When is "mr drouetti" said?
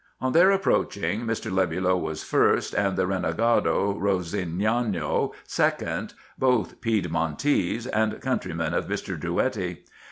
8.87-9.83